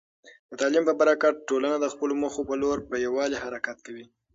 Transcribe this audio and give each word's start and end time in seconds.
د 0.49 0.51
تعلیم 0.61 0.83
په 0.89 0.93
برکت، 1.01 1.35
ټولنه 1.49 1.75
د 1.79 1.85
خپلو 1.93 2.13
موخو 2.21 2.41
په 2.49 2.55
لور 2.61 2.77
په 2.89 2.95
یووالي 3.05 3.37
حرکت 3.45 3.77
کوي. 3.85 4.05